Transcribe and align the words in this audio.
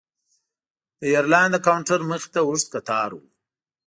د 0.99 1.01
ایرلاین 1.13 1.49
د 1.53 1.57
کاونټر 1.65 1.99
مخې 2.09 2.29
ته 2.33 2.39
اوږد 2.45 2.67
کتار 2.73 3.09
و. 3.17 3.23